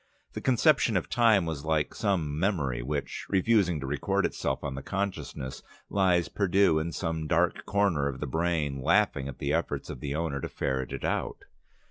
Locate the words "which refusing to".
2.81-3.85